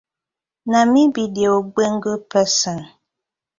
[0.71, 2.79] Na mi bi de ogbonge pesin.